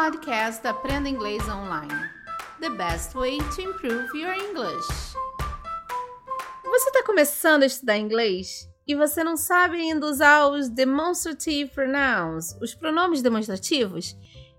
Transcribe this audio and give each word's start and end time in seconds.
podcast 0.00 0.64
Aprenda 0.64 1.08
Inglês 1.08 1.42
Online. 1.48 1.92
The 2.60 2.70
best 2.70 3.16
way 3.16 3.38
to 3.38 3.62
improve 3.62 4.16
your 4.16 4.32
English. 4.32 4.86
Você 6.64 6.88
está 6.90 7.02
começando 7.04 7.64
a 7.64 7.66
estudar 7.66 7.98
inglês 7.98 8.70
e 8.86 8.94
você 8.94 9.24
não 9.24 9.36
sabe 9.36 9.76
ainda 9.78 10.06
usar 10.06 10.46
os 10.50 10.68
demonstrative 10.68 11.70
pronouns, 11.70 12.56
os 12.62 12.76
pronomes 12.76 13.22
demonstrativos? 13.22 14.16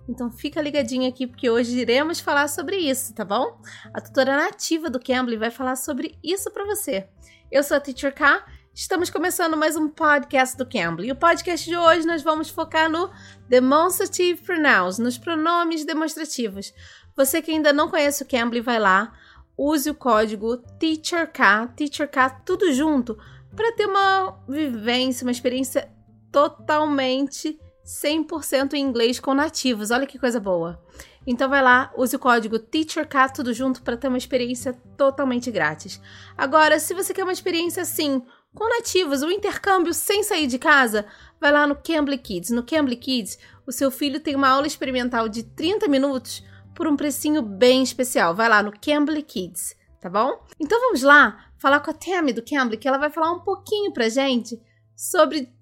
Então 0.09 0.29
fica 0.29 0.61
ligadinho 0.61 1.07
aqui 1.07 1.25
porque 1.25 1.49
hoje 1.49 1.79
iremos 1.79 2.19
falar 2.19 2.49
sobre 2.49 2.75
isso, 2.75 3.15
tá 3.15 3.23
bom? 3.23 3.61
A 3.93 4.01
tutora 4.01 4.35
nativa 4.35 4.89
do 4.89 4.99
Cambly 4.99 5.37
vai 5.37 5.49
falar 5.49 5.77
sobre 5.77 6.19
isso 6.21 6.51
para 6.51 6.65
você. 6.65 7.07
Eu 7.49 7.63
sou 7.63 7.77
a 7.77 7.79
Teacher 7.79 8.13
K 8.13 8.45
Estamos 8.79 9.09
começando 9.09 9.57
mais 9.57 9.75
um 9.75 9.89
podcast 9.89 10.57
do 10.57 10.65
Cambly. 10.65 11.09
E 11.09 11.11
o 11.11 11.15
podcast 11.15 11.69
de 11.69 11.75
hoje 11.75 12.07
nós 12.07 12.23
vamos 12.23 12.49
focar 12.49 12.89
no 12.89 13.11
demonstrative 13.49 14.41
pronouns, 14.41 14.97
nos 14.97 15.17
pronomes 15.17 15.83
demonstrativos. 15.83 16.73
Você 17.13 17.41
que 17.41 17.51
ainda 17.51 17.73
não 17.73 17.89
conhece 17.89 18.23
o 18.23 18.25
Cambly, 18.25 18.61
vai 18.61 18.79
lá, 18.79 19.11
use 19.57 19.89
o 19.89 19.93
código 19.93 20.55
TEACHERK, 20.55 21.73
TEACHERK 21.75 22.45
tudo 22.45 22.71
junto, 22.71 23.17
para 23.53 23.73
ter 23.73 23.85
uma 23.85 24.39
vivência, 24.47 25.25
uma 25.25 25.31
experiência 25.31 25.91
totalmente 26.31 27.59
100% 27.85 28.75
em 28.75 28.81
inglês 28.81 29.19
com 29.19 29.33
nativos. 29.33 29.91
Olha 29.91 30.07
que 30.07 30.17
coisa 30.17 30.39
boa. 30.39 30.81
Então 31.27 31.49
vai 31.49 31.61
lá, 31.61 31.91
use 31.97 32.15
o 32.15 32.19
código 32.19 32.57
TEACHERK 32.57 33.33
tudo 33.35 33.53
junto 33.53 33.81
para 33.81 33.97
ter 33.97 34.07
uma 34.07 34.17
experiência 34.17 34.73
totalmente 34.95 35.51
grátis. 35.51 36.01
Agora, 36.37 36.79
se 36.79 36.93
você 36.93 37.13
quer 37.13 37.23
uma 37.23 37.33
experiência 37.33 37.83
assim, 37.83 38.23
com 38.53 38.67
nativos, 38.67 39.21
o 39.21 39.31
intercâmbio 39.31 39.93
sem 39.93 40.23
sair 40.23 40.47
de 40.47 40.57
casa, 40.57 41.05
vai 41.39 41.51
lá 41.51 41.67
no 41.67 41.75
Cambly 41.75 42.17
Kids. 42.17 42.49
No 42.49 42.63
Cambly 42.63 42.95
Kids, 42.95 43.37
o 43.65 43.71
seu 43.71 43.91
filho 43.91 44.19
tem 44.19 44.35
uma 44.35 44.49
aula 44.49 44.67
experimental 44.67 45.29
de 45.29 45.43
30 45.43 45.87
minutos 45.87 46.43
por 46.73 46.87
um 46.87 46.95
precinho 46.95 47.41
bem 47.41 47.83
especial. 47.83 48.35
Vai 48.35 48.49
lá 48.49 48.63
no 48.63 48.71
Cambly 48.71 49.21
Kids, 49.21 49.75
tá 50.01 50.09
bom? 50.09 50.43
Então 50.59 50.79
vamos 50.79 51.01
lá 51.03 51.45
falar 51.57 51.79
com 51.81 51.91
a 51.91 51.93
Tammy 51.93 52.33
do 52.33 52.43
Cambly, 52.43 52.77
que 52.77 52.87
ela 52.87 52.97
vai 52.97 53.09
falar 53.09 53.31
um 53.31 53.41
pouquinho 53.41 53.93
pra 53.93 54.09
gente 54.09 54.59
sobre 54.95 55.53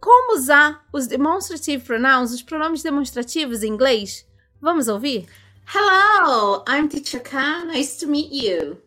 como 0.00 0.36
usar 0.36 0.86
os 0.92 1.06
demonstrative 1.06 1.82
pronouns, 1.82 2.32
os 2.32 2.42
pronomes 2.42 2.82
demonstrativos 2.82 3.62
em 3.62 3.72
inglês. 3.72 4.26
Vamos 4.60 4.86
ouvir? 4.88 5.26
Hello, 5.74 6.62
I'm 6.68 6.88
Teacher 6.88 7.22
K. 7.22 7.64
Nice 7.64 7.98
to 7.98 8.06
meet 8.06 8.32
you. 8.32 8.85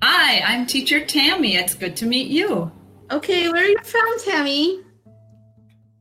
Hi, 0.00 0.40
I'm 0.40 0.64
teacher 0.64 1.04
Tammy. 1.04 1.56
It's 1.56 1.74
good 1.74 1.96
to 1.96 2.06
meet 2.06 2.28
you. 2.28 2.70
Okay, 3.10 3.48
where 3.48 3.64
are 3.64 3.66
you 3.66 3.78
from, 3.82 4.18
Tammy? 4.20 4.84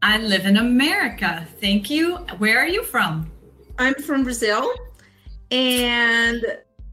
I 0.04 0.20
live 0.20 0.46
in 0.46 0.58
America. 0.58 1.48
Thank 1.60 1.90
you. 1.90 2.18
Where 2.38 2.60
are 2.60 2.68
you 2.68 2.84
from? 2.84 3.32
I'm 3.80 3.96
from 3.96 4.24
Brazil. 4.24 4.72
And 5.50 6.46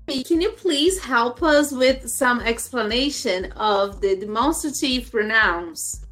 can 0.07 0.41
you 0.41 0.53
please 0.53 0.99
help 0.99 1.43
us 1.43 1.73
with 1.73 2.09
some 2.09 2.41
explanation 2.41 3.53
of 3.53 4.01
the 4.01 4.17
demonstrative 4.17 5.11
pronouns? 5.11 6.07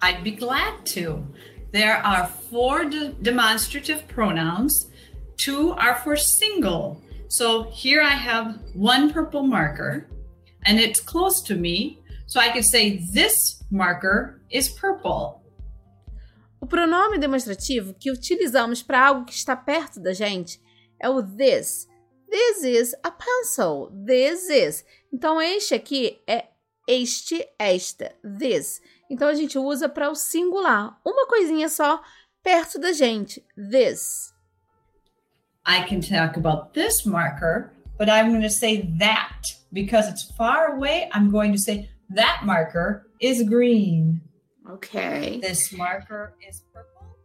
I'd 0.00 0.22
be 0.22 0.30
glad 0.30 0.86
to. 0.86 1.26
There 1.72 1.96
are 1.96 2.28
four 2.28 2.84
de- 2.84 3.14
demonstrative 3.14 4.06
pronouns. 4.06 4.90
Two 5.36 5.72
are 5.72 5.96
for 5.96 6.16
single 6.16 7.02
so 7.28 7.64
here 7.70 8.02
I 8.02 8.14
have 8.14 8.58
one 8.74 9.12
purple 9.12 9.42
marker 9.42 10.08
and 10.64 10.78
it's 10.78 11.00
close 11.00 11.42
to 11.42 11.54
me. 11.54 12.02
So 12.26 12.40
I 12.40 12.48
can 12.48 12.62
say 12.62 13.00
this 13.12 13.62
marker 13.70 14.42
is 14.50 14.68
purple. 14.70 15.42
O 16.60 16.66
pronome 16.66 17.18
demonstrativo 17.18 17.94
que 17.94 18.10
utilizamos 18.10 18.82
para 18.82 19.06
algo 19.06 19.24
que 19.24 19.34
está 19.34 19.54
perto 19.54 20.00
da 20.00 20.12
gente 20.12 20.60
é 21.00 21.08
o 21.08 21.22
this. 21.22 21.86
This 22.28 22.64
is 22.64 22.94
a 23.04 23.10
pencil. 23.10 23.92
This 24.04 24.48
is. 24.48 24.84
Então 25.12 25.40
este 25.40 25.74
aqui 25.74 26.20
é 26.26 26.48
este, 26.88 27.46
esta, 27.58 28.14
this. 28.38 28.80
Então 29.10 29.28
a 29.28 29.34
gente 29.34 29.58
usa 29.58 29.88
para 29.88 30.10
o 30.10 30.14
singular, 30.14 31.00
uma 31.04 31.26
coisinha 31.26 31.68
só 31.68 32.02
perto 32.42 32.78
da 32.78 32.92
gente. 32.92 33.44
This. 33.70 34.34
I 35.66 35.82
can 35.82 36.00
talk 36.00 36.36
about 36.36 36.74
this 36.74 37.04
marker, 37.04 37.72
but 37.98 38.08
I'm 38.08 38.30
going 38.30 38.42
to 38.42 38.50
say 38.50 38.82
that 38.98 39.42
because 39.72 40.08
it's 40.08 40.30
far 40.32 40.76
away. 40.76 41.10
I'm 41.12 41.30
going 41.30 41.50
to 41.52 41.58
say 41.58 41.90
that 42.10 42.42
marker 42.44 43.10
is 43.20 43.42
green. 43.42 44.20
Okay. 44.70 45.40
This 45.42 45.72
marker 45.72 46.34
is 46.48 46.62
purple. 46.72 47.16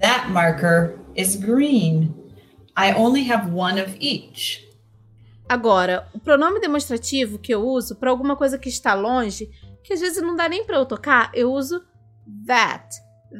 That 0.00 0.30
marker 0.30 1.00
is 1.16 1.34
green. 1.34 2.14
I 2.76 2.92
only 2.92 3.24
have 3.24 3.50
one 3.52 3.78
of 3.78 3.96
each. 3.98 4.64
Agora, 5.48 6.06
o 6.14 6.20
pronome 6.20 6.60
demonstrativo 6.60 7.38
que 7.38 7.52
eu 7.52 7.66
uso 7.66 7.96
para 7.96 8.10
alguma 8.10 8.36
coisa 8.36 8.58
que 8.58 8.68
está 8.68 8.94
longe, 8.94 9.50
que 9.82 9.94
às 9.94 10.00
vezes 10.00 10.22
não 10.22 10.36
dá 10.36 10.48
nem 10.48 10.64
para 10.64 10.76
eu 10.76 10.86
tocar, 10.86 11.32
eu 11.34 11.52
uso 11.52 11.82
that. 12.46 12.86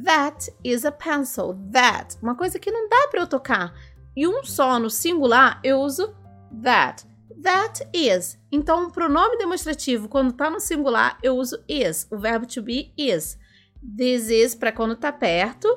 That 0.04 0.50
is 0.64 0.84
a 0.84 0.92
pencil. 0.92 1.54
That. 1.72 2.16
Uma 2.22 2.34
coisa 2.34 2.58
que 2.58 2.70
não 2.70 2.88
dá 2.88 3.08
para 3.10 3.20
eu 3.20 3.26
tocar 3.26 3.72
e 4.18 4.26
um 4.26 4.42
só 4.42 4.80
no 4.80 4.90
singular, 4.90 5.60
eu 5.62 5.78
uso 5.78 6.12
that. 6.64 7.06
That 7.40 7.88
is. 7.94 8.36
Então, 8.50 8.88
o 8.88 8.90
pronome 8.90 9.38
demonstrativo, 9.38 10.08
quando 10.08 10.30
está 10.30 10.50
no 10.50 10.58
singular, 10.58 11.16
eu 11.22 11.36
uso 11.36 11.62
is. 11.68 12.04
O 12.10 12.18
verbo 12.18 12.44
to 12.44 12.60
be 12.60 12.92
is. 12.98 13.38
This 13.80 14.28
is 14.28 14.56
para 14.56 14.72
quando 14.72 14.94
está 14.94 15.12
perto. 15.12 15.68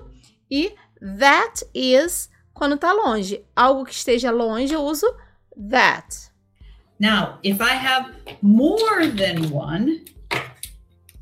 E 0.49 0.73
that 1.19 1.63
is 1.71 2.31
quando 2.51 2.73
está 2.73 2.91
longe. 2.91 3.45
Algo 3.55 3.85
que 3.85 3.93
esteja 3.93 4.31
longe, 4.31 4.73
eu 4.73 4.81
uso 4.81 5.05
that. 5.69 6.31
Now, 6.99 7.37
if 7.43 7.61
I 7.61 7.75
have 7.75 8.11
more 8.41 9.05
than 9.05 9.51
one, 9.53 10.03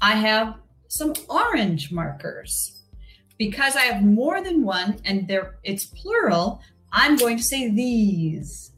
I 0.02 0.14
have 0.14 0.56
some 0.88 1.12
orange 1.28 1.92
markers. 1.92 2.82
Because 3.38 3.76
I 3.76 3.92
have 3.92 4.06
more 4.06 4.42
than 4.42 4.64
one 4.64 4.96
and 5.04 5.28
there 5.28 5.60
it's 5.66 5.84
plural, 5.86 6.62
I'm 6.92 7.16
going 7.18 7.38
to 7.38 7.44
say 7.44 7.70
these. 7.70 8.72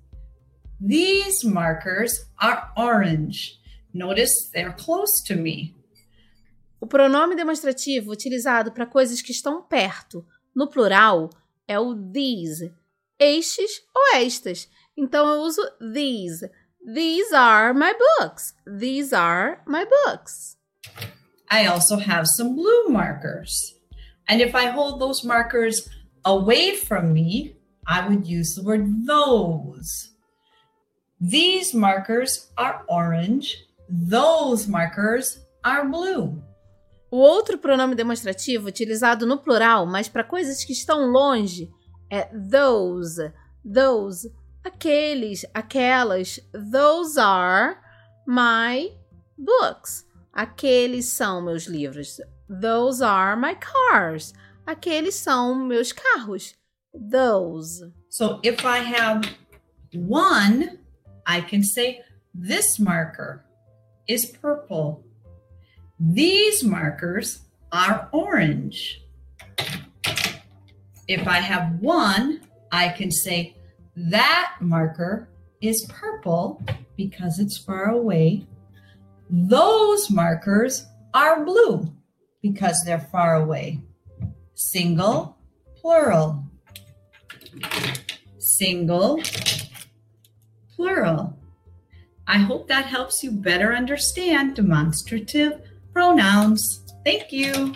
These 0.80 1.44
markers 1.46 2.26
are 2.40 2.70
orange. 2.76 3.60
Notice 3.94 4.50
they're 4.54 4.74
close 4.74 5.22
to 5.28 5.36
me. 5.36 5.76
O 6.80 6.88
pronome 6.88 7.36
demonstrativo 7.36 8.12
utilizado 8.12 8.72
para 8.72 8.88
coisas 8.88 9.22
que 9.22 9.32
estão 9.32 9.62
perto, 9.62 10.26
no 10.56 10.68
plural, 10.68 11.30
é 11.68 11.80
o 11.80 11.94
these. 11.94 12.74
Estes 13.20 13.82
ou 13.96 14.16
estas. 14.16 14.68
Então 14.98 15.28
eu 15.30 15.42
uso 15.42 15.62
these. 15.94 16.50
These 16.84 17.34
are 17.36 17.74
my 17.74 17.94
books. 17.94 18.56
These 18.66 19.14
are 19.14 19.62
my 19.68 19.86
books. 19.86 20.58
I 21.50 21.68
also 21.68 21.98
have 21.98 22.26
some 22.26 22.56
blue 22.56 22.90
markers. 22.90 23.76
And 24.28 24.42
if 24.42 24.56
I 24.56 24.72
hold 24.72 25.00
those 25.00 25.24
markers 25.24 25.88
away 26.26 26.76
from 26.76 27.14
me, 27.14 27.56
I 27.88 28.08
would 28.08 28.26
use 28.28 28.56
the 28.56 28.64
word 28.64 29.06
those. 29.06 30.12
These 31.20 31.74
markers 31.74 32.52
are 32.58 32.84
orange. 32.88 33.66
Those 33.90 34.68
markers 34.68 35.40
are 35.64 35.88
blue. 35.88 36.42
O 37.12 37.18
outro 37.18 37.58
pronome 37.58 37.94
demonstrativo 37.94 38.68
utilizado 38.68 39.26
no 39.26 39.38
plural, 39.38 39.86
mas 39.86 40.08
para 40.08 40.24
coisas 40.24 40.64
que 40.64 40.72
estão 40.72 41.12
longe, 41.12 41.70
é 42.10 42.30
those. 42.50 43.34
Those. 43.64 44.34
Aqueles, 44.64 45.46
aquelas. 45.54 46.40
Those 46.54 47.20
are 47.20 47.78
my 48.26 48.98
books. 49.38 50.06
Aqueles 50.32 51.08
são 51.08 51.42
meus 51.42 51.68
livros. 51.68 52.18
Those 52.50 53.04
are 53.04 53.36
my 53.36 53.56
cars. 53.56 54.34
Aqueles 54.66 55.16
são 55.16 55.56
meus 55.56 55.92
carros. 55.92 56.56
Those. 56.94 57.84
So 58.10 58.40
if 58.44 58.66
I 58.66 58.80
have 58.80 59.30
one, 59.94 60.80
I 61.26 61.42
can 61.42 61.64
say 61.64 62.02
this 62.34 62.80
marker 62.80 63.46
is 64.08 64.26
purple. 64.42 65.04
These 66.00 66.64
markers 66.64 67.42
are 67.72 68.10
orange. 68.12 69.02
If 71.08 71.28
I 71.28 71.40
have 71.40 71.80
one, 71.80 72.42
I 72.72 72.90
can 72.90 73.12
say 73.12 73.56
that 73.96 74.56
marker 74.60 75.30
is 75.62 75.86
purple 75.90 76.62
because 76.96 77.40
it's 77.40 77.58
far 77.58 77.90
away. 77.90 78.46
Those 79.30 80.10
markers 80.10 80.86
are 81.14 81.46
blue 81.46 81.92
because 82.42 82.82
they're 82.86 83.08
far 83.12 83.36
away. 83.36 83.80
Single, 84.56 85.38
plural 85.76 86.51
single, 88.38 89.22
plural. 90.76 91.38
I 92.28 92.38
hope 92.38 92.68
that 92.68 92.86
helps 92.86 93.24
you 93.24 93.32
better 93.32 93.74
understand 93.74 94.56
demonstrative 94.56 95.62
pronouns. 95.94 96.84
Thank 97.04 97.32
you. 97.32 97.74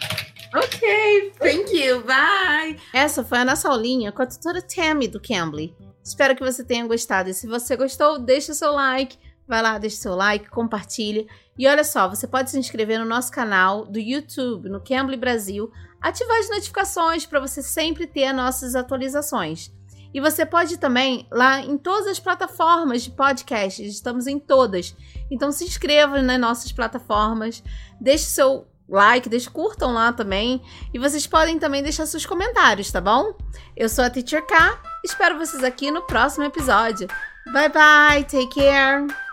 Ok, 0.53 1.31
thank 1.39 1.73
you. 1.73 2.01
Bye. 2.03 2.79
Essa 2.93 3.23
foi 3.23 3.39
a 3.39 3.45
nossa 3.45 3.67
aulinha 3.67 4.11
com 4.11 4.21
a 4.21 4.25
tutora 4.25 4.61
Tammy 4.61 5.07
do 5.07 5.19
Cambly. 5.19 5.75
Espero 6.03 6.35
que 6.35 6.43
você 6.43 6.63
tenha 6.63 6.87
gostado. 6.87 7.29
E 7.29 7.33
se 7.33 7.47
você 7.47 7.75
gostou, 7.75 8.19
deixa 8.19 8.53
seu 8.53 8.71
like. 8.71 9.17
Vai 9.47 9.61
lá, 9.61 9.77
deixa 9.77 9.97
o 9.97 9.99
seu 9.99 10.15
like, 10.15 10.49
compartilha. 10.49 11.25
E 11.57 11.67
olha 11.67 11.83
só, 11.83 12.09
você 12.09 12.27
pode 12.27 12.51
se 12.51 12.59
inscrever 12.59 12.99
no 12.99 13.05
nosso 13.05 13.31
canal 13.31 13.85
do 13.85 13.99
YouTube, 13.99 14.69
no 14.69 14.81
Cambly 14.81 15.15
Brasil, 15.15 15.71
ativar 16.01 16.37
as 16.37 16.49
notificações 16.49 17.25
para 17.25 17.39
você 17.39 17.61
sempre 17.61 18.05
ter 18.05 18.25
as 18.25 18.35
nossas 18.35 18.75
atualizações. 18.75 19.71
E 20.13 20.21
você 20.21 20.45
pode 20.45 20.77
também 20.77 21.27
lá 21.29 21.59
em 21.59 21.77
todas 21.77 22.07
as 22.07 22.19
plataformas 22.19 23.03
de 23.03 23.11
podcast, 23.11 23.85
estamos 23.85 24.27
em 24.27 24.39
todas. 24.39 24.95
Então 25.29 25.51
se 25.51 25.65
inscreva 25.65 26.21
nas 26.21 26.39
nossas 26.39 26.71
plataformas, 26.71 27.61
deixe 27.99 28.25
seu 28.25 28.65
like, 28.87 29.27
deixe 29.27 29.49
curtam 29.49 29.93
lá 29.93 30.13
também. 30.13 30.61
E 30.93 30.99
vocês 30.99 31.27
podem 31.27 31.59
também 31.59 31.83
deixar 31.83 32.05
seus 32.05 32.25
comentários, 32.25 32.91
tá 32.91 33.01
bom? 33.01 33.33
Eu 33.75 33.89
sou 33.89 34.05
a 34.05 34.09
Teacher 34.09 34.45
K, 34.45 34.81
espero 35.03 35.37
vocês 35.37 35.63
aqui 35.63 35.91
no 35.91 36.01
próximo 36.03 36.45
episódio. 36.45 37.07
Bye 37.51 37.69
bye, 37.69 38.23
take 38.23 38.47
care. 38.55 39.24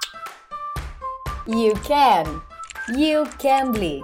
You 1.47 1.75
can. 1.83 2.41
You 2.95 3.27
can 3.39 3.73
be. 3.73 4.03